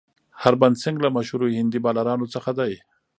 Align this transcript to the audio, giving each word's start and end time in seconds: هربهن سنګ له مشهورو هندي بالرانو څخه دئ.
هربهن 0.43 0.73
سنګ 0.83 0.97
له 1.05 1.09
مشهورو 1.17 1.53
هندي 1.57 1.79
بالرانو 1.85 2.31
څخه 2.35 2.51
دئ. 2.59 2.73